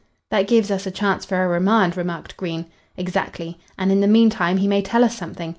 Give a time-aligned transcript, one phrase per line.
[0.31, 2.65] "That gives us a chance for a remand," remarked Green.
[2.97, 3.59] "Exactly.
[3.77, 5.49] And in the meantime he may tell us something.